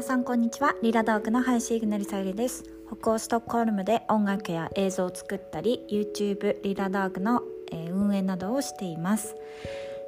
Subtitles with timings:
[0.00, 0.74] 皆さんこんにちは。
[0.82, 2.64] リラダークの林イグネリサイリです。
[2.90, 9.36] 北欧ストックホルムで音楽や映像を作ったり YouTube リラダークの、えー、運営などをしています。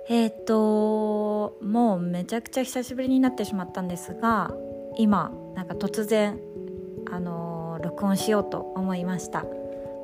[0.09, 4.55] えっ、ともうめちゃくちゃ久しぶりになってしまったんですが
[4.97, 6.41] 今なんか突然
[7.11, 9.45] あのー、録音しようと思いました。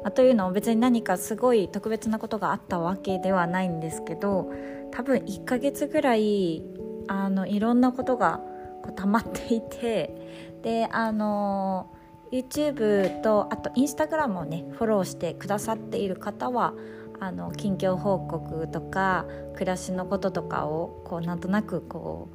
[0.04, 4.52] まというのも別に何かすごい特別なことがあったわけではないんですけど
[4.90, 6.62] 多分1ヶ月ぐらい
[7.06, 8.42] あのいろんなことが
[8.88, 11.90] こう溜まっていてであの
[12.32, 16.74] YouTube とあと Instagram をねフォローしてくださっている方は
[17.20, 22.28] あの近況報告とか暮らしのこととかをこうなんとなくこ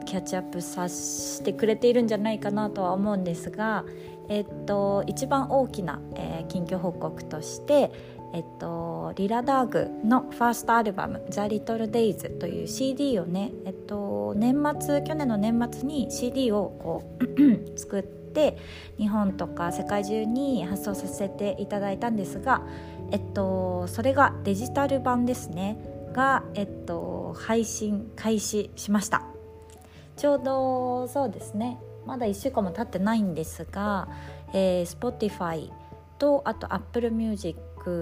[0.00, 3.84] うキャッチアップさせてくれているんじゃないかなとは思うんですが、
[4.28, 7.92] えっと、一番大きな、えー、近況報告として、
[8.32, 18.56] えっと、リラダーグのファーストアルバム「ザ・リトル・デイズ」という CD をね、えっと、年末去年の年末に CD をこう 作って
[18.96, 22.62] 日本とか世界中に発送させていただいたんですが、
[23.10, 25.76] えっと、それがデジタル版ですね。
[26.12, 29.22] が、えっと、配信開始しました。
[30.16, 31.78] ちょうどそうですね。
[32.06, 34.08] まだ1週間も経ってないんですが、
[34.52, 35.70] えー、Spotify
[36.18, 37.58] とあと Apple Music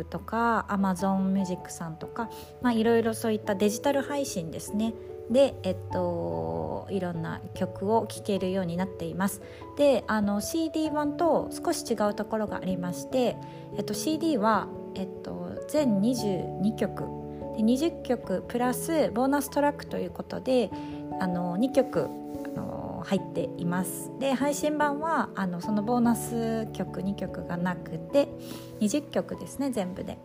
[0.08, 2.30] とか Amazon Music さんとか、
[2.62, 4.94] まあ、いろいろそういったデジタル配信ですね。
[5.30, 9.40] で、えっと、いろんな曲を聴けるようになっています。
[9.76, 13.36] であの CD 版と少し違うところがありまして、
[13.76, 17.04] えっと、CD は、えっと、全22曲。
[17.56, 20.70] で20曲プラスボーナストラックということで
[21.20, 22.08] あの2曲
[23.04, 24.10] 入っています。
[24.18, 28.28] で配信版はあのそのボーナス曲2曲がなくて
[28.80, 30.18] 20曲ですね全部で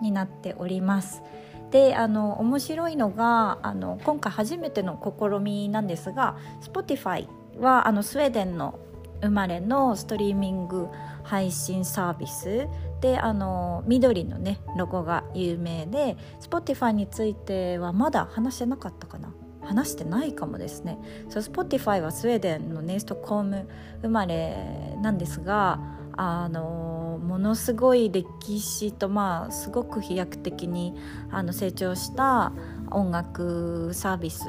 [0.00, 1.22] になっております。
[1.70, 7.26] であの面白いのがあの今回初めての試みなんですが Spotify
[7.58, 8.78] はあのスウェーデンの
[9.22, 10.88] 生まれのストリーミング
[11.22, 12.68] 配信サービス。
[13.00, 19.32] であの緑のねロゴが有名で Spotify についてはまだ話してなかったかな。
[19.64, 20.98] 話してないかもですね。
[21.28, 23.68] そう Spotify はスウェーデンのネストコーム
[24.02, 25.80] 生まれなんですが
[26.14, 30.94] あのものすごい歴史とまあすごく飛躍的に
[31.30, 32.52] あの成長した
[32.90, 34.44] 音楽サービス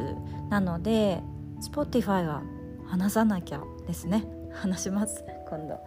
[0.50, 1.22] なので
[1.62, 2.44] Spotify は
[2.88, 4.26] 話さなきゃですね。
[4.54, 5.80] 話します今度、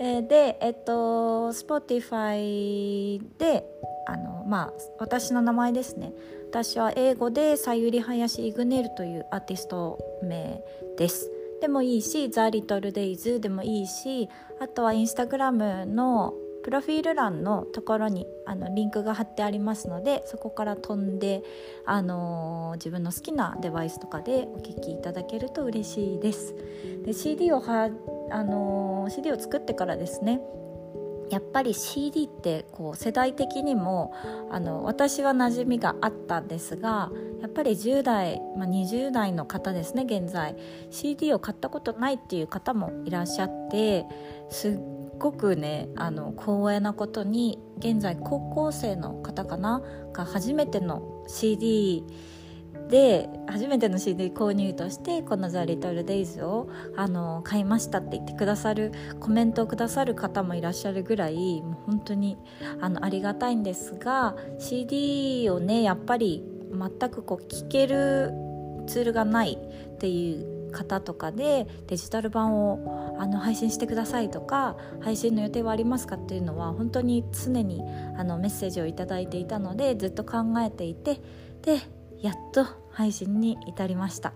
[0.00, 3.64] えー、でえっと Spotify で
[4.06, 6.12] あのまあ私の名前ですね。
[6.56, 10.58] 私は英語でさゆり林イグネルというアーティスト名
[10.96, 11.30] です
[11.60, 16.32] でもいいし「ザ・リトル・デイズ」でもいいしあとはインスタグラムの
[16.64, 21.42] プロフィール欄のところにあのリンクが貼ってありますのでそこから飛んで、
[21.84, 26.54] あのー、自分の好きなデバイスとかでお聴きいただけると嬉しいです。
[27.04, 27.90] で CD をは
[28.30, 30.40] あのー、CD を作ってからですね
[31.30, 34.14] やっぱり CD ってこう世代的にも
[34.50, 37.10] あの私は馴染みがあったんですが
[37.40, 40.56] やっぱり10代、まあ、20代の方ですね現在。
[40.90, 44.06] CD を買ったことないっていう方もいらっしゃって
[44.50, 44.78] すっ
[45.18, 49.82] ごくねあの光栄なことに現在高校生の方かな？
[50.12, 52.04] が初めての CD
[52.88, 62.36] で初めての CD 購入としてこの「ザ・リトル・デイズをあの買いましたって言ってくださるコメントをくださる方もいらっしゃるぐらいもう本当に
[62.80, 68.32] あのありがたいんですが CD をねやっぱり全くこう聴ける
[68.86, 69.58] ツールがない
[69.94, 77.82] っていう方とかでデジタル版をあの配信してくださいとか配信の予定はありますかっていうのは本当に常に
[78.16, 81.20] あのメッセージを頂いていたのでずっと考えていて
[81.62, 81.80] で
[82.22, 84.32] やっと配信に至りました。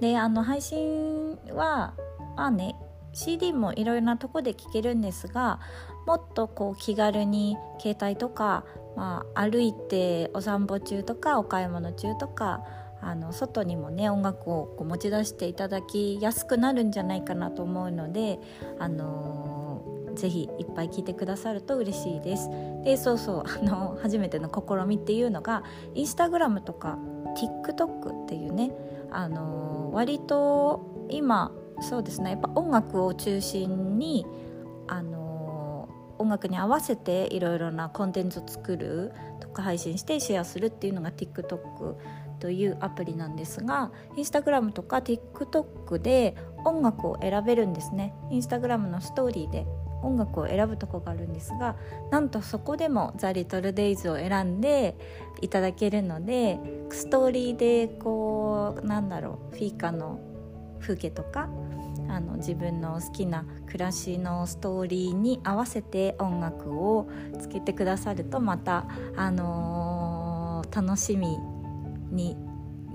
[0.00, 1.94] であの配信は
[2.36, 2.76] まあね
[3.12, 5.60] CD もいろいろなとこで聴けるんですが
[6.06, 8.64] もっとこう気軽に携帯とか、
[8.96, 12.62] まあ、歩いてお散歩中とかお買い物中とか
[13.02, 18.38] あの外にもね音楽をこう持ち出していただきやすくなるんじゃないかなと思うので、
[18.78, 19.82] あの、
[20.14, 22.48] ぜひいっぱい聞いてくださると嬉しいです。
[22.84, 25.62] でそうそうあの初めての試みっていうのが
[25.94, 26.98] インスタグラムとか
[27.34, 28.72] TikTok っていうね、
[29.10, 34.26] あの、割と今そうですねやっぱ音楽を中心に、
[34.88, 41.96] あの、音楽に合わせていろいろなコンテンツを作るとか配信してシェアするっていうのが TikTok
[42.40, 46.36] というアプリなんですが Instagram とか TikTok で
[46.66, 49.66] 音楽を選べるんですね Instagram のストーリーで
[50.02, 51.76] 音楽を選ぶとこがあるんですが
[52.10, 54.96] なんとそこでも「ザ・リトル・デイズ」を選んで
[55.40, 56.58] いただけるので
[56.90, 60.18] ストーリーでこうなんだろうフィーカの
[60.80, 61.48] 風景とか
[62.08, 67.08] あの自分の好きな暮らしのストーリーに合わせて音楽を
[67.38, 68.86] つけてくださるとまた、
[69.16, 71.38] あのー、楽しみ
[72.10, 72.36] に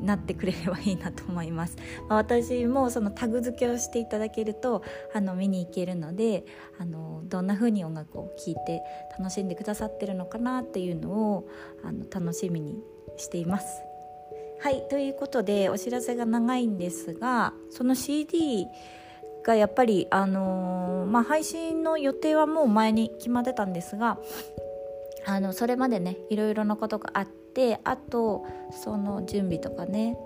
[0.02, 1.78] なってくれればいいなと思います、
[2.10, 4.84] まあ、私もそのタグ付けをしていただけると
[5.14, 6.46] あの見に行けるので
[6.80, 8.82] あのどんな風に音楽を聴いて
[9.18, 11.50] 楽しんでくださってるのかなっていうのを
[11.84, 12.78] あの楽しみに
[13.18, 13.82] しています。
[14.60, 18.66] はいということでお知らせが長いんですがその CD
[19.44, 24.18] がやっぱり、あのー、まあ、配信の予定はもう前に決まってたんですが
[25.28, 27.45] あのそれまでねいろいろなことがあって
[27.84, 30.18] あとその準備とかね。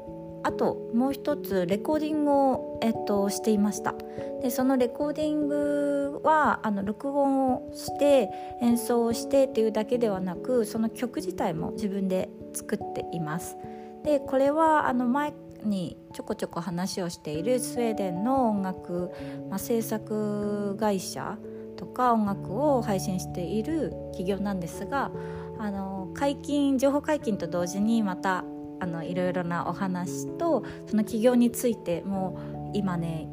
[0.42, 3.94] あともう一つレコーディングを、えっと、していました。
[4.42, 8.30] でそのレコーディングはあの録音をして
[8.62, 13.58] 演奏をしてっていうだけではなくその曲自体も自分で作っています。
[14.04, 15.34] でこれはあの前
[15.64, 19.12] にちょこちょこ話をしているスウェーデンの音楽、
[19.50, 21.38] まあ、制作会社
[21.76, 25.12] とか音楽を配信している企業なんですが
[25.60, 28.46] あの解禁情報解禁と同時にまた
[28.80, 33.28] あのいろいろなお話とその企業についても今ね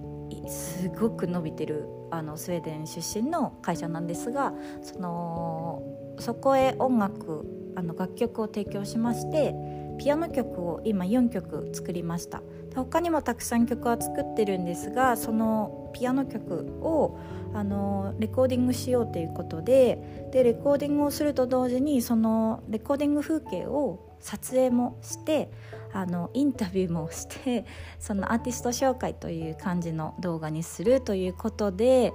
[0.49, 4.53] すごく伸びてるあのスウェーデン出身の会社なんですが
[4.83, 5.83] その
[6.19, 9.55] そこへ音楽あの楽曲を提供しまして
[9.99, 12.43] ピアノ曲を今4曲作りました。
[12.75, 17.19] 他にもたくさん曲は作ってるんですがそのピアノ曲を
[17.55, 25.51] あのレコーディングしようということででレコーディングをすると同時にそのレコーディング風景を撮影もして
[25.93, 27.65] あのインタビューもして
[27.99, 32.13] そのアーティスト紹介という感じの動画にするということで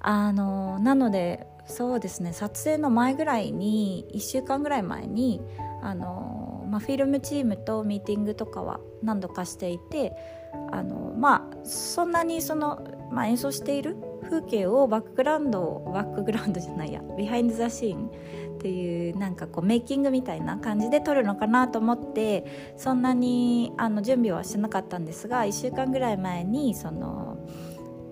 [0.00, 5.40] あのなのでそうですね撮影の前ぐらいに1週間ぐらい前に
[5.82, 10.39] あの、まあ、フィルムチームとミーティングとかは何度かしていて
[10.72, 27.38] あのまあそんなにその、まあ、演奏している風景をバックグラウンドバックグラウンドじゃないやビハインド・ザ・シーンっていうなんかこうメイキングみたいな感じで撮るのかなと思ってそんなにあの準備はしてなかったんですが1週間ぐらい前にその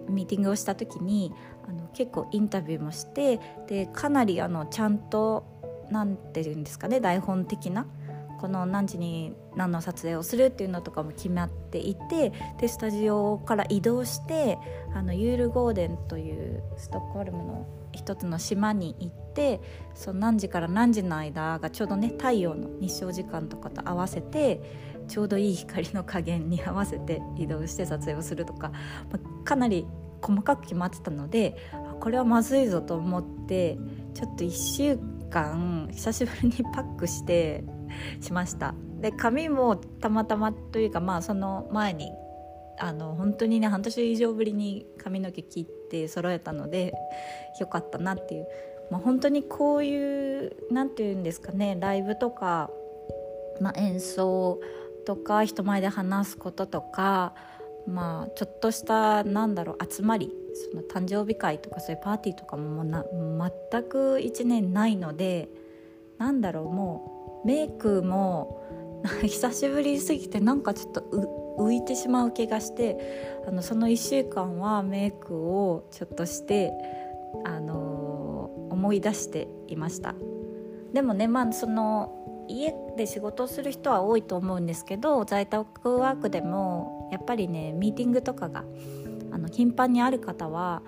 [0.08, 1.32] ミーティングをした時に
[1.68, 5.44] あの結構インタビューもしてでかなりあのちゃんと
[5.90, 7.86] 何て言うんですかね台本的な
[8.38, 14.58] この何時に何の撮影をするっていうのとかも決まっていてでスタジオから移動して
[14.94, 19.60] あのユールゴーデンというストックホルムの一つの島に行って
[19.94, 24.60] その何時から何時の間がちょうどね太陽の日照時間とかと合わせて
[25.08, 28.70] ちょうどいい光の加減に合わせて移動して撮影をするとか、
[29.10, 29.86] まあ、かなり
[30.22, 31.56] 細かく決まってたので
[32.00, 33.78] これはまずいぞと思って
[34.14, 34.98] ちょっと1週
[35.30, 37.64] 間久しぶりにパックして
[38.20, 38.74] しました。
[39.00, 42.12] で髪もたまたまというかまあその前に
[42.78, 46.94] あの本当にね半年以上ぶりに髪の毛切って揃えたので
[47.60, 48.48] よかったなっていう、
[48.90, 52.70] まあ、本当にこういう何て言うんですかねライブとか、
[53.60, 54.60] まあ、演奏
[55.04, 57.34] とか人前で話すこととか
[57.86, 60.30] まあちょっとしたなんだろう集まり
[60.70, 63.04] その誕生日会とかそういうパーティーとかももな
[63.70, 65.48] 全く1年ないので
[66.18, 68.62] なんだろうもうメイクも
[69.22, 71.00] 久しぶりすぎてなんかちょっと
[71.58, 76.72] 浮いてしまう気がしてあのその1週間はメイクをちょっとして、
[77.44, 80.14] あのー、思い出していました。
[80.92, 88.64] でもねまあその家で仕事をする人は多いと思うんですけど在宅ワークでもやっぱりねミーティングとかが
[89.30, 90.82] あの頻繁にある方は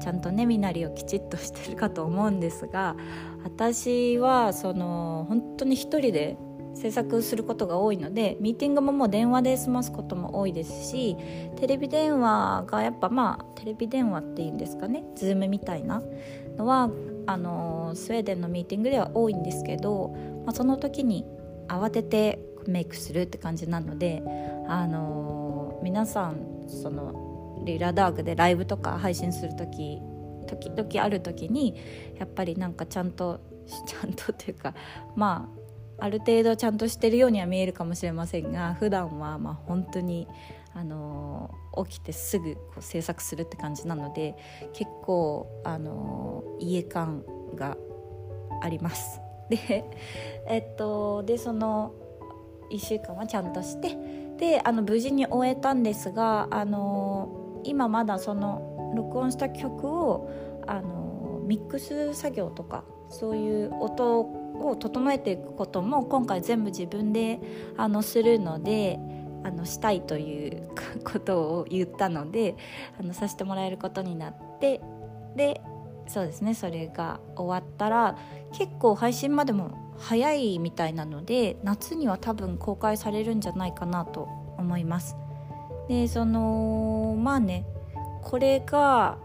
[0.00, 2.96] ちゃんとね身なりをきちっとしてるかと思うんですが
[3.44, 6.36] 私はその本当に一人で
[6.74, 11.16] 制作することが多いのでミーティングももう電話で済ますことも多いですし
[11.56, 16.02] テレビ電話がやっぱまあテレビ電話っていうんですかね Zoom みたいな
[16.56, 16.90] のは
[17.26, 20.14] あのスウェーデンのミーティングでは多いんですけど、
[20.46, 21.26] まあ、その時に
[21.66, 24.22] 慌ててメイクするって感じなので
[24.68, 27.27] あの皆さんその
[27.64, 30.00] リラダークでライブとか配信する時
[30.46, 31.76] 時々ある時に
[32.18, 33.40] やっぱりなんかちゃんと
[33.86, 34.74] ちゃんとっていうか
[35.14, 35.50] ま
[35.98, 40.28] あある程度ちゃんとしてるようには見えるかもしれませんが普段はまあ本当に
[40.74, 41.50] あの
[41.88, 44.36] 起きてすぐこう制作するって感じなので
[44.72, 47.24] 結構あの家感
[47.54, 47.76] が
[48.62, 49.20] あります。
[49.48, 49.84] で
[50.46, 51.94] えっとでその
[52.70, 53.96] 1週間はちゃんとして
[54.36, 60.30] であの無事に終えたんですがあの今まだその録音した曲を
[60.66, 67.40] あのミックス作業とかそういう音を整えていくことも今回全部自分で
[67.76, 68.98] あのするので
[69.44, 70.68] あのしたいという
[71.04, 72.56] ことを言ったので
[73.00, 74.80] あのさせてもらえることになって
[75.36, 75.60] で
[76.08, 78.18] そうですねそれが終わったら
[78.52, 85.16] 結構配信までも早いみたいなので夏には多分公開されるんじゃないかなと思います。
[85.88, 87.64] でそのまあね
[88.22, 89.18] これが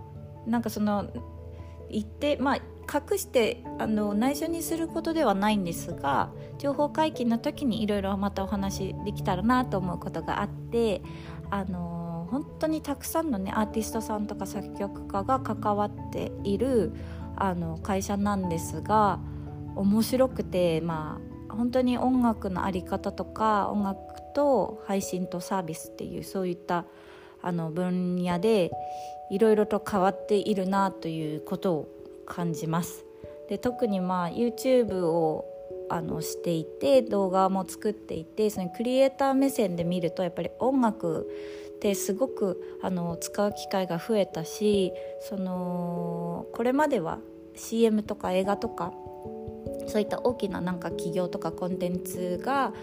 [0.47, 1.09] なんかその
[1.89, 2.55] 言ってまあ
[2.91, 11.01] 隠してあの内緒にすることではないんですが情報解禁の時にいろいろまたお話できたらなと思うことがあって
[11.49, 16.93] あの本当にたくさんのねアーティストさんとか作曲家が関わっている
[17.35, 19.19] あの会社なんですが
[19.75, 23.99] 面白くてまあ本当に音楽の在り方とか音楽
[24.33, 26.85] と配信とサービスっていうそういった
[27.41, 28.71] あの分野で
[29.29, 31.87] いろいろと変わっているなということを
[32.25, 33.05] 感じます。
[33.49, 35.45] で特にまあ YouTube を
[35.89, 41.29] あのしていて動画も作っていてそのクリエイター目線で見るとやっぱり音楽
[41.75, 47.19] ってすごくあの使う機会が増えたしそのこれまでは
[47.55, 48.93] CM とか映画とか
[49.87, 52.73] そういった大きななんか企業とかコンテンツが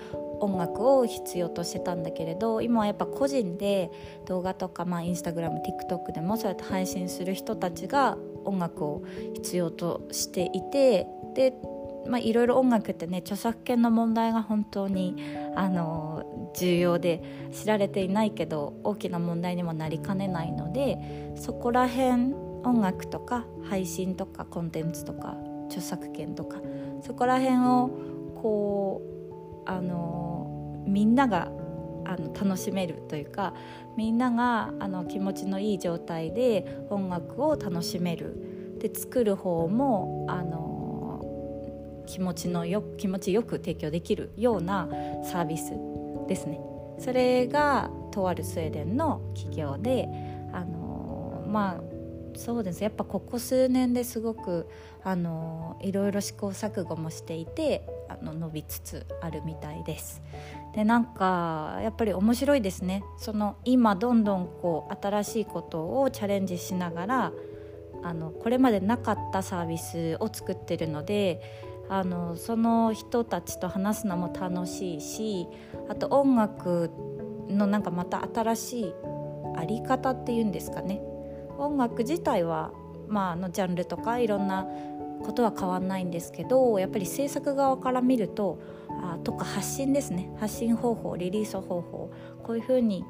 [0.40, 3.90] 音楽を必要としてたんだけれど今はやっぱ個人で
[4.26, 9.02] 動画とか、まあ、インスタグラム TikTok でもそうやって配信する人たちが音楽を
[9.34, 11.54] 必要としていてで
[12.08, 15.16] ま、いろいろ音楽ってね著作権の問題が本当に
[15.54, 20.98] あの重要で知られていないけど大きな問題にもなりかねないので
[21.36, 26.60] そこら辺音楽とか配信とかコンテンツとか著作権とか
[27.02, 27.90] そこら辺を
[28.42, 29.19] こう
[29.66, 31.50] あのみんなが
[32.04, 33.54] あの楽しめるというか
[33.96, 44.88] みんながあの気持ちのいい状態で音楽を楽しめるで作る方もあの気持ちのよ気持ちよく提供できるような
[45.24, 45.72] サービス
[46.26, 46.60] ですね。
[46.98, 50.08] それがとあるスウェーデンの企業で
[50.52, 54.68] あのまあそうですやっぱここ数年ですごく
[55.02, 60.22] あのいろいろ試行錯誤もしていてあの伸びつつあるみたいです。
[60.74, 67.32] でなんかやっぱり面白いですねその今どんどんこう新しいことをチャレンジしながら
[68.02, 71.40] あのこれまでなかったサービスを作ってるので
[71.88, 75.48] あのその人たちと話すのも楽しいし
[75.88, 76.90] あと音楽
[77.48, 78.94] のなんかまた新しい
[79.56, 81.00] あり方っていうんですかね
[81.58, 82.72] 音楽自体は、
[83.08, 84.66] まあ、あのジャンルとかいろんな
[85.22, 90.30] ことは変わんないんですけどやっぱり制作側から見るとあとか発信ですね。
[90.38, 92.10] 発信方法リリース方法
[92.42, 93.04] こういうふうに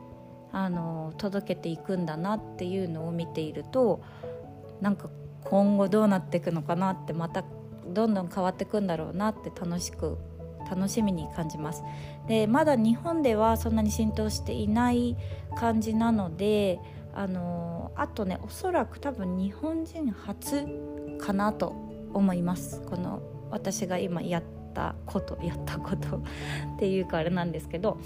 [0.53, 4.03] あの届けていくんだなっていうのを見ていると
[4.81, 5.09] なんか
[5.45, 7.45] 今後どうなっていくのかなってまた
[7.87, 10.19] どんどん変わっていくんだろうなって楽しく
[10.69, 11.83] 楽しみに感じます。
[12.27, 15.17] でまだ日本ではそんなに浸透していない
[15.57, 16.81] 感じなので
[17.15, 20.67] あのあとねおそらく多分日本人初
[21.19, 22.81] かなと思います。
[22.83, 24.43] この私が今やっ
[24.75, 26.19] たこと やったこと
[26.77, 27.99] っていうかあれなんですけど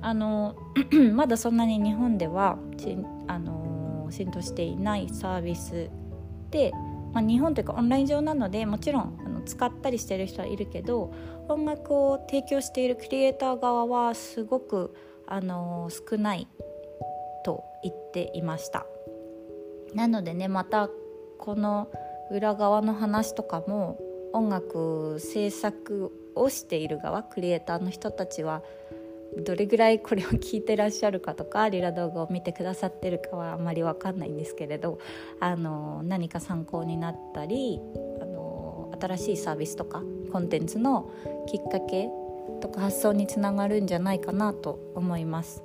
[0.00, 0.56] あの
[1.14, 2.58] まだそんなに日本では
[3.26, 5.90] あの浸透していないサービス
[6.50, 6.72] で、
[7.12, 11.12] まあ、日本というかオンライン上なのでもちろんあの使ったりしてる人はいるけど
[11.48, 14.94] 音楽を提供しているクリエイター側はすごく
[15.26, 16.48] あの少ない
[17.44, 18.86] と言っていました。
[19.94, 20.90] なのでねまた
[21.38, 21.88] この
[22.30, 23.98] 裏側の話とかも
[24.32, 28.62] 音楽制作をしている側クリエイターの人たちは
[29.36, 34.98] どれぐらいこれを聞いてらっしゃるかとかリラ動画を見てくださってるかはあんまり分かんないんですけれど
[35.40, 37.80] あの何か参考になったり
[38.20, 41.10] あの新しいサービスとかコンテンツの
[41.46, 42.08] きっかけ
[42.60, 45.62] とか発想につながるんじゃないかなと思います。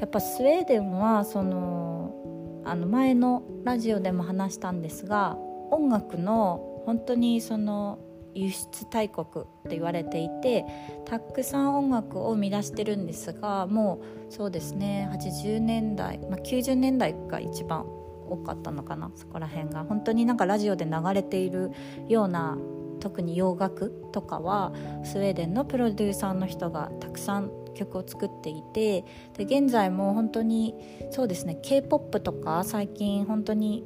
[0.00, 5.38] やっぱスウェーデンはそのあの前のラジオでも話したんですが
[5.70, 7.98] 音楽の本当にその
[8.34, 10.64] 輸出大国と言われていて
[11.04, 17.86] たくさん音楽を生み出してるんですがもうそうですね80年代、まあ、90年代が一番
[18.28, 19.84] 多かったのかなそこら辺が。
[19.84, 21.70] 本当になんかラジオで流れている
[22.08, 22.58] ような
[23.00, 24.72] 特に洋楽とかは
[25.04, 29.04] スウェーデンのプロデューサーの人がたくさん曲を作っていて
[29.36, 30.74] で現在も本当に
[31.10, 33.84] そうですね k p o p とか最近本当に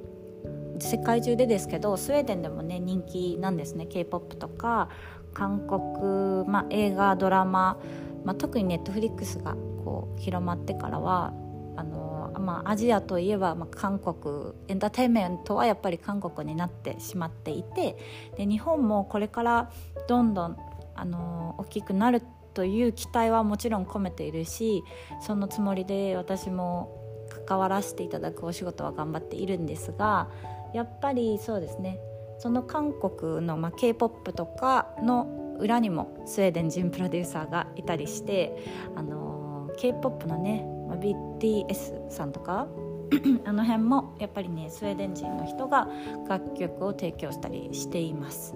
[0.83, 3.87] 世界中でですけどスウェーデンでもね人気なんですね。
[3.87, 4.89] K p o p とか
[5.33, 7.79] 韓国、まあ、映画ドラマ、
[8.25, 11.33] まあ、特にネットフリックスがこう広まってからは
[11.77, 17.97] あの、まあ、アジアといえば、まあ、韓国エンターテインメントはやっぱり韓国になってしまっていて
[18.37, 19.71] で日本もこれから
[20.09, 20.57] どんどん
[20.95, 22.23] あの大きくなる
[22.55, 24.85] という期待はもちろん込めているし
[25.21, 26.99] そのつもりで私も
[27.47, 30.29] 関わらせていただくお仕事は頑張っているんですが
[30.75, 31.99] やっぱりそうですね。
[32.39, 38.57] その韓国の、まあ、k p o p とかの裏にもスウェーデン人プロデューサーがいたりして
[38.97, 40.67] あの k p o p のね
[41.01, 42.67] BTS さんとか
[43.45, 45.89] あの辺もやっぱりねスウェーデン人の人が
[46.29, 48.55] 楽曲を提供したりしています。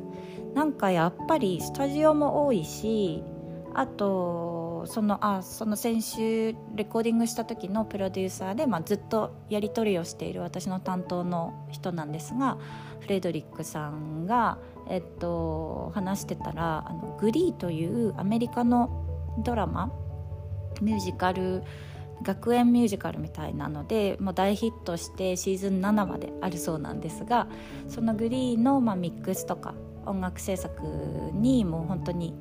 [0.54, 3.22] なんかやっぱりスタジオも多いし
[3.74, 4.55] あと
[4.86, 12.58] そのあその先週レコーディングした時のプロデューサーで、まあ、ずっとやり取りをしている私の担当の人なんですが
[13.00, 19.04] フレドリックさんが、えっと、話してたらあのグリーというアメリカの
[19.38, 19.92] ドラマ
[20.80, 21.62] ミュージカル
[22.22, 27.46] 学園ミュージカルみたいなのでもう大ヒットしてシーズン7まであるそうなんですが
[27.88, 29.74] そのグリーの、まあ、ミックスとか
[30.06, 30.82] 音楽制作
[31.34, 32.34] にもう本当に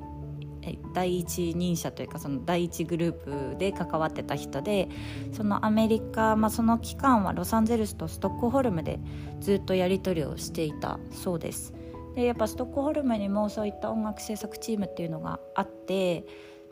[0.93, 4.89] 第一人者というかその第一グループで関わってた人で
[5.31, 8.99] そのアメリカ、まあ、その期間はロサンゼルスとストックホルムで
[9.39, 11.73] ずっとやり取りをしていたそうです。
[12.15, 16.25] でやっぱストックホルムにもそういった音楽制作チームっていうのがあって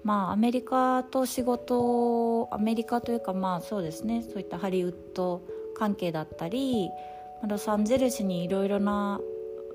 [0.03, 5.41] まあアメリカと仕事アメリカというかまあそうですねそういったハリウッド
[5.75, 6.89] 関係だったり
[7.47, 9.19] ロサンゼルスにいろいろな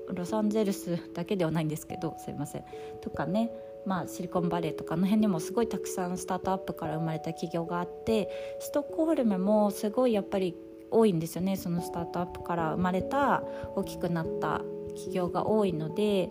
[0.07, 2.63] ロサンゼルスだけではないんですけどすいません
[3.01, 3.51] とかね
[3.85, 10.55] まあ、シリコンバレーとかの辺にもすごいたくさんスタートアップから生まれた企業があってストックホルムもすごいやっぱり
[10.91, 13.43] 多いんですよねそのスタートアップから生まれた
[13.75, 16.29] 大きくなった企業が多いので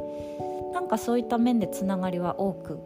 [0.73, 2.79] なんかそういった面でつながりは多く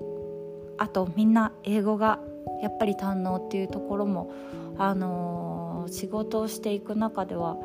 [0.78, 2.20] あとみんな英語が
[2.62, 4.32] やっぱり堪能っていうところも、
[4.78, 7.56] あのー、仕事をしていく中では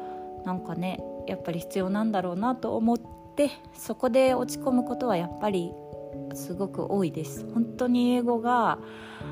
[0.45, 2.97] なんかねやっぱり必要なんだろうなと思っ
[3.35, 5.71] てそこで落ち込むことはやっぱり
[6.33, 7.45] すごく多いです。
[7.53, 8.79] 本当に英語が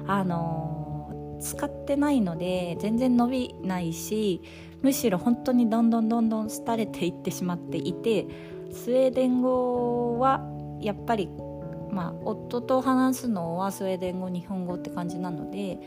[0.07, 4.41] あの使ってないので全然伸びないし
[4.81, 8.27] むしろ本当にどんどんどんどん廃れていってしまっていて
[8.71, 10.41] スウェーデン語は
[10.81, 11.29] やっぱり
[11.91, 15.79] まあ夫と話すのはスウェーデン語日本語って感じなので、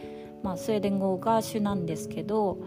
[0.42, 2.59] まあ、スウェーデン語が主なんですけど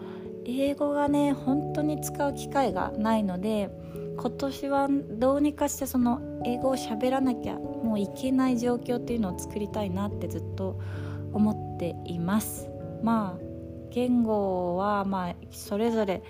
[0.45, 3.69] 英語がね本当に使う機会がないので
[4.17, 10.79] 今年はどうにかしてその英語を喋らなきゃもういけない状況っていうのを作りたいなってずっと
[11.33, 12.69] 思っています。
[13.03, 13.51] まあ
[13.91, 16.23] 言語はまあそれぞれ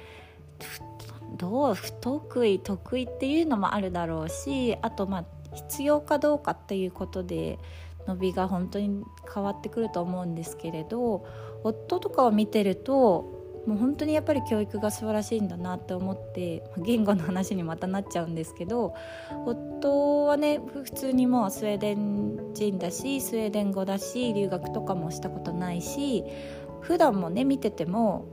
[1.37, 7.59] どう不得意得意っていうのもあるだろうしあとまあ必要かどうかっていうことで
[8.07, 11.25] 伸びが本当に変わってくると思うんですけれど
[11.63, 18.95] 夫とかを見てるともう本当にやっぱり教育が素晴らしいんだなって思って言語の話にまたなっちゃうんですけど
[19.45, 26.23] 夫はね普通にもうスウェーデン人だしスウェーデン語だし留学とかもしたことないし
[26.81, 28.25] 普段もね見てても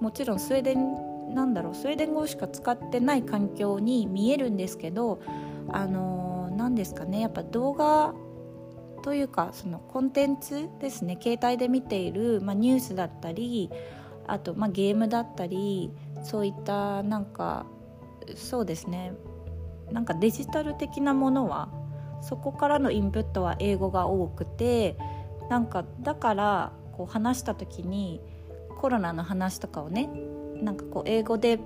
[0.00, 5.20] もちろんスウェーデンなんだろうスウェーデン語しか使ってない環境に見えるんですけど
[5.68, 8.14] あの何ですかねやっぱ動画
[9.02, 13.70] というかそのコンテンツですね携帯で見ている、まあ、ニュースだったり
[14.32, 15.90] あと、まあ、ゲームだったり
[16.22, 17.66] そういったなんか
[18.36, 19.12] そうですね。
[19.90, 21.68] なんかデジタル的なものは
[22.22, 24.96] そこからのインプットは英語が多くて
[25.48, 28.20] なんかだからこう話した時に
[28.78, 30.08] コロナの話とかをね
[30.62, 31.58] なんかこう英語で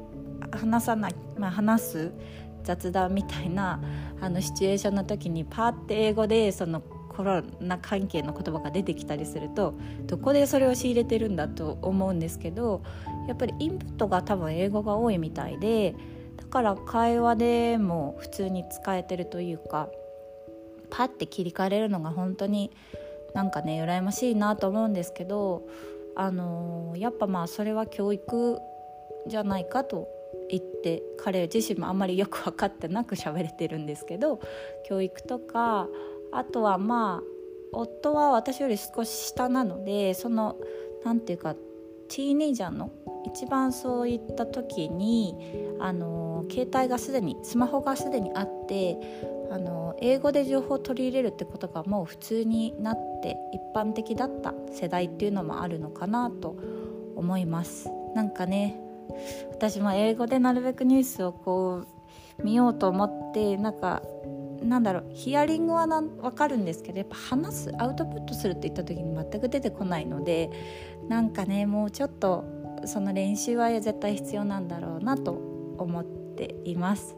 [0.53, 2.13] 話さない、まあ、話す
[2.63, 3.83] 雑談みたいな
[4.21, 6.83] あのシチュエーションの時にパーって英語でその
[7.17, 9.75] コロナ関係の言葉が出てきたりすると
[10.07, 12.83] どこでそれを仕入れてるんだと思うんですけど
[13.29, 15.95] やっぱりインプットが多分英語が多いみたいで
[16.37, 19.89] だから会話でも普通に使えてるというか
[20.91, 22.71] パッて切り替えれるのが本当に
[23.35, 25.67] なんかね羨ましいなと思うんですけど
[26.17, 28.59] あのー、やっぱまあそれは教育
[29.27, 30.09] じゃないかと
[30.51, 34.41] 言って彼自身もあんまりよく分かってなく喋れてるんですけど
[34.87, 35.89] 教育とか
[36.35, 37.35] あとはまあ
[37.73, 40.57] 夫は私より少し下なのでその
[41.05, 41.55] 何て言うか
[42.09, 42.93] ティーネイジャーの
[43.25, 45.35] 一番そういった時に
[45.81, 48.99] あの携帯がすでにスマホがすでにあって
[49.51, 56.57] あの英語で情報を取り入れるってことがもう普通になって一般的だった世代っていうのもあるのかなと
[57.17, 57.91] 思います。
[58.15, 58.81] なんかね
[59.51, 61.85] 私も英語でなるべくニュースをこ
[62.39, 64.03] う見ようと思ってなんか
[64.65, 70.51] なんだろうヒアリングはなん分かるんですけどやっぱ話すアウトプットするって言った時に全く出てこないので
[71.09, 72.45] なんかねもうちょっと
[72.87, 75.33] その練習は絶対必要なんだろうなと
[75.79, 77.17] 思っています。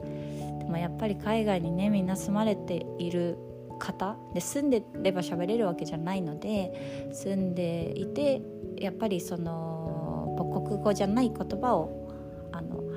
[0.59, 3.39] でもやっぱり海外にねみんな住まれている
[3.79, 8.43] 方で住んでれば喋れるわけじゃないので住んでいて
[8.79, 12.06] やっぱりその母国語じゃない言葉を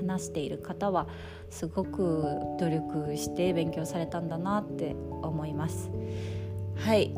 [0.10, 1.08] 話している方は
[1.50, 2.24] すごく
[2.60, 5.90] 努力して勉強されたんだなって思います。
[6.76, 7.14] はい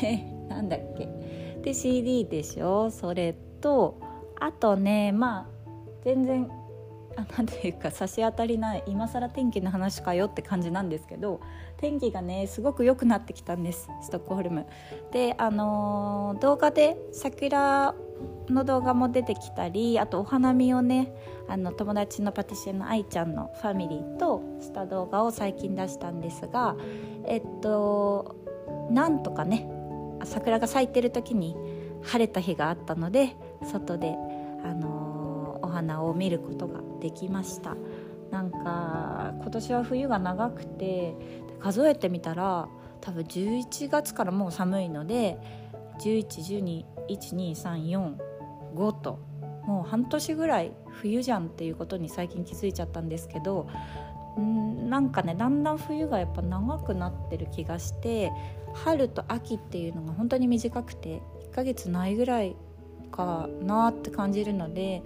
[0.00, 1.08] で なんだっけ
[1.62, 2.90] で CD でしょ？
[2.90, 3.98] それと
[4.40, 5.46] あとねまあ
[6.02, 6.50] 全然
[7.16, 11.40] あなんていうか差し当たりない今更天気の話かよって感じなんですけど
[11.76, 14.66] 天気がねすごく良くなってきたんですストックホルム。
[15.12, 17.94] であのー、動画で桜
[18.48, 21.12] の動画も出てきたりあとお花見をね
[21.48, 26.76] あの友達のパティシエの愛ちゃんのファミリーとした動画を最近出したんですが
[27.26, 28.36] えっと
[28.90, 29.68] なんとかね
[30.24, 31.56] 桜が咲いてる時に
[32.02, 34.16] 晴れた日があったので外で、
[34.64, 37.76] あのー、お花を見ることができました。
[38.30, 41.14] なんか今年は冬が長くて
[41.60, 42.66] 数えてみたら
[43.02, 45.36] 多分11月からもう寒いので
[45.98, 49.18] 1112 12345と
[49.64, 53.68] もう半年ぐらい冬じゃんっていうことに最近気づいちゃったんですけど
[54.40, 58.32] んなんかねだんだん冬がやっぱ長くなってる気がして
[58.74, 62.56] 春と秋っていうのが本当に短くて1ヶ月ないぐらい
[63.10, 65.02] かなって感じるので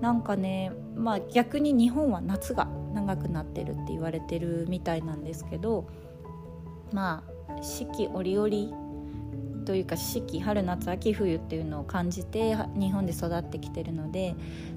[0.00, 5.88] なんかねまあ逆に日本は夏が長くなってるって言われてるみたいなんですけど
[6.92, 8.83] まあ四季折々
[9.64, 14.34] というか四季春夏秋冬っていうのを感じて日本で育ってきてるので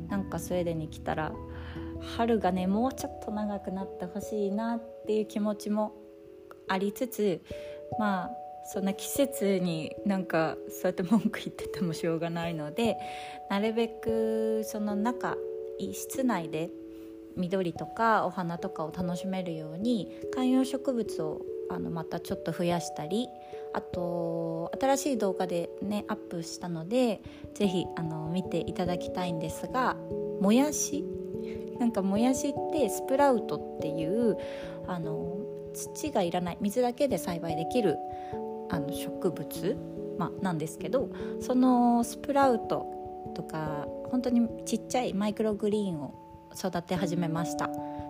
[0.10, 1.34] なんかスウェーデンに来たら
[2.18, 5.94] 春がねもうちょっと長くなってほしいなっていう気持ちも
[6.68, 7.42] ありつつ
[8.00, 8.32] まあ
[8.66, 12.98] そんな季節になんかそうやって文句言っててもしょうがないので
[13.50, 15.38] なるべくその中
[15.80, 16.70] 室内で
[17.38, 23.28] 緑とかお花とかを楽しめるように観葉植物をあのまたちょっと増やしたり
[23.74, 27.22] あと新しい動画でねアップしたので
[27.54, 27.86] 是非
[28.32, 29.96] 見ていただきたいんですが
[30.42, 31.04] もやし？
[31.80, 34.38] なんかもやしってスプラウトっていう
[34.88, 35.38] あの
[35.74, 37.98] 土がいらない水だけで栽培できる
[38.70, 39.78] あの植物、
[40.18, 42.88] ま、なんですけどそのスプラウト
[43.36, 46.16] とか本当にちっちゃいマイクログリーンを
[46.58, 47.70] 育て始めました。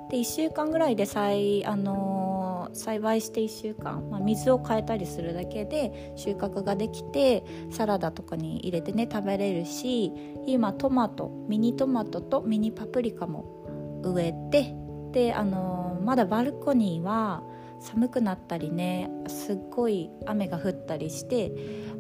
[0.09, 2.26] で1週間ぐらいで栽,、あの
[2.73, 10.11] 栽培して1週間、まあ、水を変えたりするだけで収穫ができてサラダとかに入れてね食べれるし
[10.45, 14.75] 今トマトミニトマトとミニパプリカも植えて
[15.11, 17.43] で、あのまだバルコニーは
[17.79, 21.51] 寒くなったりねすっごい雨が降ったりして、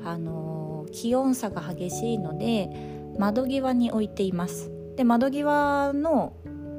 [0.03, 2.69] あの気温差が激しいので
[3.17, 4.71] 窓際に置いています。
[4.95, 6.33] で窓際の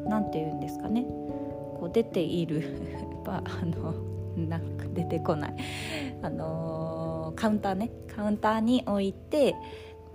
[0.06, 3.07] 何て言うんですかねこう出ている
[3.44, 3.94] あの
[4.36, 5.56] なんか出てこない。
[6.22, 7.90] あのカウンターね。
[8.14, 9.54] カウンターに置いて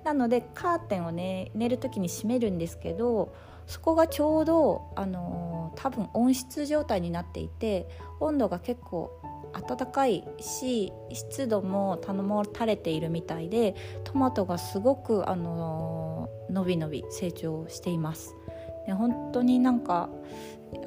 [0.03, 3.33] なのでカーテンをね寝る時に閉めるんですけど
[3.65, 7.87] そこがちょうど、あの多分温室状態になっていて
[8.19, 9.11] 温度が結構
[9.53, 18.35] 暖かいし湿度も保たれているみたいでトマトがすごく、あの伸び伸び成長しています。
[18.85, 20.09] で本当になんか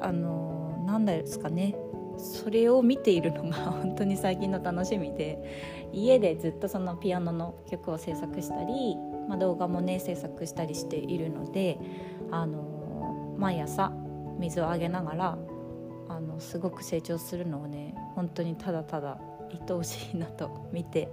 [0.01, 1.75] あのなんですかね。
[2.17, 11.79] それを見ているのが 本当に最近の楽しみで家でずっとそのピアノの曲を制作したり、まあ、動画もね制作したりしているので
[12.31, 13.91] あの毎朝
[14.39, 15.37] 水をあげながら
[16.09, 19.19] あのすごく成長するのをね本当にただただ
[19.69, 21.09] 愛おしいなと見て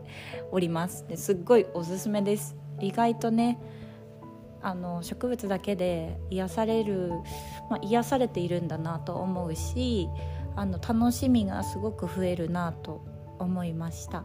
[0.50, 1.06] おります。
[1.06, 2.56] ですっごいおすすめです。
[2.80, 3.58] 意外とね
[4.64, 7.10] あの植物だけで癒される、
[7.70, 10.08] まあ、癒されているんだなと思うし
[10.56, 13.04] あの楽しみがすごく増えるなと
[13.38, 14.24] 思いました。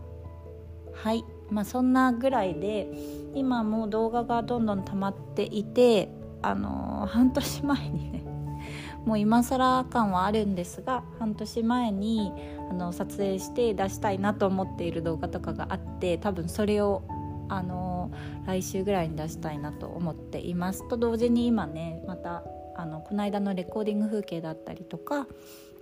[0.94, 1.24] はい。
[1.50, 2.92] まあそんなぐらいで
[3.34, 6.10] 今もう動画がどんどん溜まっていて
[6.42, 8.24] あの半年前にね
[9.06, 12.32] もう今更感はあるんですが半年前に
[12.70, 17.02] あの撮影して出したいなと思っている動画とかがあって多分それを
[17.50, 18.12] あの
[18.46, 20.88] 来週ぐらいに出したいなと思っています。
[20.88, 22.44] と同時に今ねまた
[22.76, 25.28] あのこの間のレコーディング風景だったりとか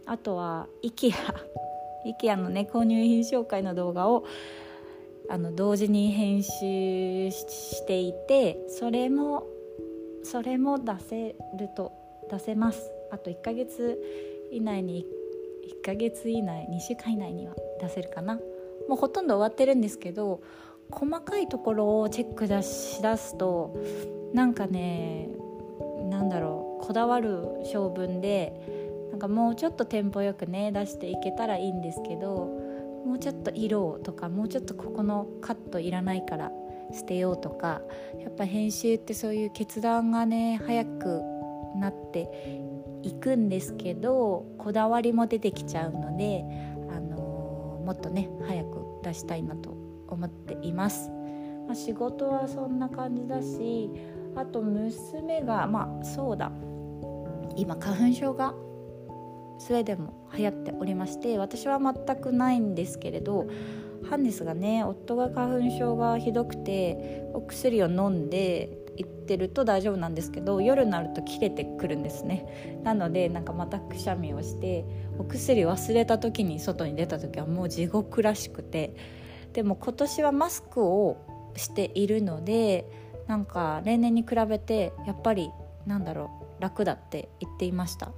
[0.08, 1.14] あとは IKEA
[2.06, 4.26] IKEA のね購入品紹介の動画を
[5.30, 9.46] あの同時に編集していてそれも
[10.24, 11.92] それも出せると
[12.32, 12.92] 出せます。
[13.12, 13.98] あと1ヶ月
[14.52, 15.06] 以内に
[15.82, 18.36] 1ヶ月以内2週間以内には出せるかな。
[18.88, 20.42] もうほとんど終わってるんですけど
[20.92, 23.76] 細かいところをチェック出しだすと
[24.34, 25.30] なんかね
[26.10, 28.77] なんだろうこだわる性分で
[29.18, 32.52] なんかもうちょっとテンポよくね出していけたらいいんですけど
[33.04, 36.52] もうちょっと色をとかもうちょっとここのカットいらないから
[36.94, 37.82] 捨てようとか
[38.20, 41.24] やっぱ編集ってそういう決断がね早く
[41.78, 42.30] なって
[43.02, 46.44] いくんですけどこだわりも出てきちゃうので、
[46.92, 49.72] あのー、もっとね早く出したいなと
[50.10, 51.10] 思っています。
[51.66, 53.90] まあ、仕事はそんな感じだし
[54.36, 56.52] あと娘がまあそうだ
[57.56, 58.54] 今花粉症が
[59.60, 63.48] スウェーデンも流行っておりまして私は全くないんですけれど
[64.10, 72.80] ハンネスがね夫が花粉症がひどくてお薬を飲んで行ってると大丈夫なんですけど夜になると切れてくるんですね。
[72.84, 74.86] なのでなんかまたくしゃみをして
[75.20, 78.96] お薬忘れた時に外に出た時はもう地獄らしくて。
[79.54, 81.18] でも今年はマスクを
[81.56, 82.86] しているので
[83.26, 85.50] なんか例年に比べてやっぱり
[85.88, 88.12] なんだろう楽だって言っていました、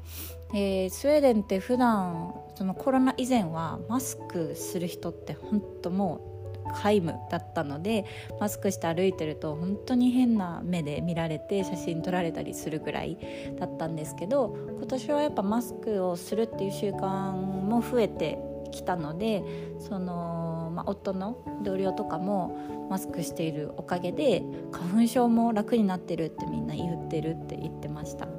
[0.54, 8.06] えー、スウェーデンって普段そのコロナ以前はマスクする人って本当もう皆無だったので
[8.40, 13.18] マスクして歩いてると本当に変な目で見られて写真撮られたりするぐらい
[13.60, 18.38] だったんですけど今年はやっぱマスクをするっていう習慣も増えて
[18.72, 19.44] きたので
[19.80, 28.39] その、まあ、夫の同僚とかもマスクしているおかげで花粉症も楽になってるってみんな言ってるって言ってました。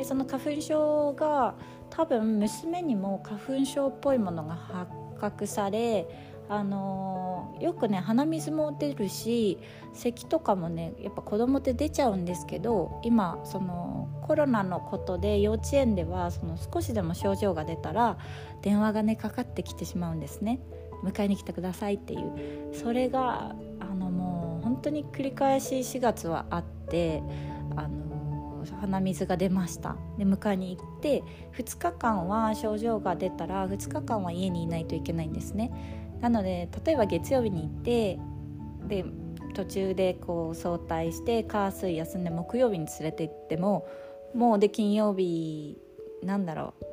[0.00, 1.54] でその花粉症が
[1.90, 6.08] 多分娘にも花粉症っぽいものが発覚され
[6.48, 9.58] あのよくね鼻水も出るし
[9.92, 18.16] 咳とかもねやっぱ子供って出ちゃうんですけど今そのコロナのことで幼稚園ではその少しでも症状が出たら
[18.62, 20.60] 電話がねかかってきてしまうんですね。
[21.04, 22.74] 迎えに来てくださいっていう。
[22.74, 27.22] それがあのもう本当に繰り返し4月はあって
[27.76, 28.09] あの
[28.80, 29.96] 鼻水が出ました。
[30.18, 31.22] で迎えに行って
[31.56, 35.70] 2日間は症状が出たら2日間は家にいないといけないんですね。
[36.20, 38.18] なので例えば月曜日に行って
[38.88, 39.04] で
[39.54, 43.86] 途中でこう早退して火水休んで木曜日に連れて行っても
[44.34, 45.78] もうで金曜日
[46.22, 46.84] なんだろう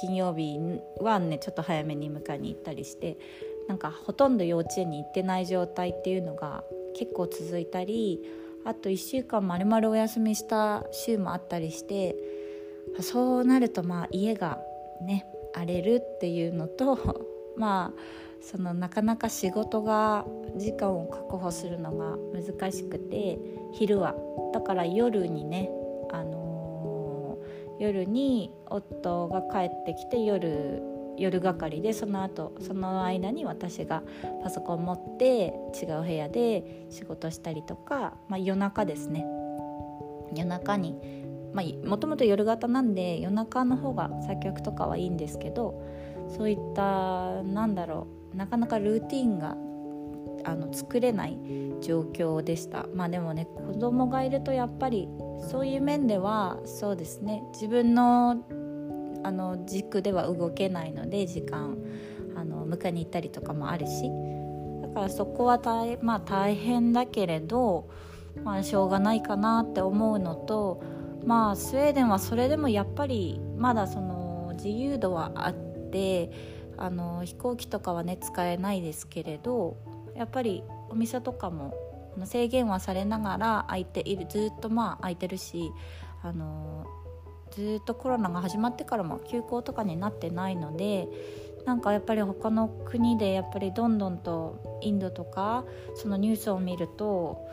[0.00, 0.58] 金曜日
[1.00, 3.18] はねちょっと早めに迎えに行ったりして
[3.68, 6.64] なんかほとんど幼稚園に行ってない状態っていうのが
[6.96, 8.20] 結構続いたり
[8.64, 12.16] あと1週間まるまるお休みした週もあったりして
[13.00, 14.58] そうなるとまあ家が
[15.02, 16.98] ね荒れるっていうのと
[17.56, 18.00] まあ
[18.40, 23.38] そのなかなか仕事が時間を確保するのが難しくて
[23.72, 24.14] 昼は。
[24.52, 25.70] だから夜にね
[26.10, 27.38] あの
[27.78, 30.82] 夜に夫が帰ってきて夜
[31.20, 34.02] 夜係でその後その間に私が
[34.42, 39.26] パソコン持って違う部屋で仕事したりとか、まあ、夜中ですね。
[40.34, 40.96] 夜中に
[41.84, 45.82] もともと夜型なんで夜中の方が作曲とかはいいんですけど
[46.28, 49.56] そういったなんだろうなかなかルーティンが
[50.44, 51.36] あの作れない
[51.82, 52.86] 状況でした。
[52.94, 55.08] まあでもね子供がいるとやっぱり
[55.50, 58.36] そういう面ではそうですね自分の
[59.22, 61.76] あの軸では動けないので時間
[62.36, 64.10] あの迎えに行ったりとかもあるし。
[64.82, 67.88] だからそこは大,、まあ、大変だけれど、
[68.42, 70.82] まあ、しょうがないかなって思うのと
[71.24, 76.30] まあスウェーデンはそれでもやっぱりまだその自由度はあって
[76.76, 79.76] あの飛行機とかはね使えないですけれど
[80.16, 81.74] やっぱりお店とかも
[82.24, 85.72] 制限はされながら空いているずっとまあ空いてるし
[86.22, 86.86] あの
[87.50, 91.08] ずっとコロナが始まってからも休校とかになってないので
[91.66, 97.46] なんかやっぱり他の国でやっぱりどんどんとインドとかそのニュースを見ると、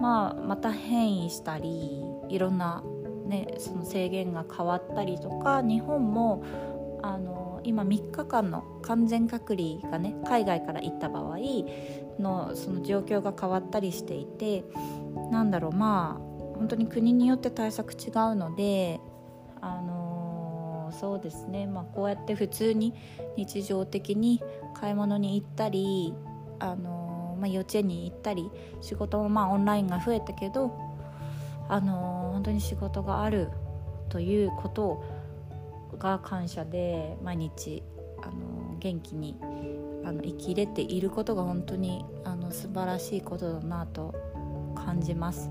[0.00, 2.82] まあ、また変異したりいろんな、
[3.26, 6.44] ね、その制限が変わったりとか日本も
[7.02, 11.38] あの今3日間の完全隔離がね海外から行った場合
[12.18, 14.64] のその状況が変わったりしていて
[15.30, 19.00] なんだろうまあ本当に国によって対策違うので
[19.62, 22.92] あのー、そうですね、まあ、こうやって普通に
[23.36, 24.42] 日常的に
[24.74, 26.12] 買い物に行ったり、
[26.58, 30.76] あのー、まあ、幼稚園に行ったり仕事もまあオンラインが増えたけど、
[31.68, 33.48] あのー、本当に仕事がある
[34.08, 35.02] ということ
[35.96, 37.82] が感謝で毎日、
[38.20, 39.36] あの元気に
[40.04, 44.12] あの生きれていることが本当にあの素晴らしいことだなと
[44.74, 45.48] 感じます。